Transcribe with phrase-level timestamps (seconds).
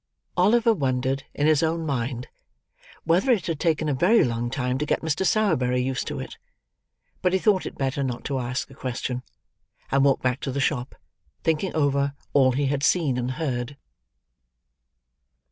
[0.35, 2.27] Oliver wondered, in his own mind,
[3.03, 5.23] whether it had taken a very long time to get Mr.
[5.23, 6.39] Sowerberry used to it.
[7.21, 9.21] But he thought it better not to ask the question;
[9.91, 10.95] and walked back to the shop:
[11.43, 13.77] thinking over all he had seen and heard.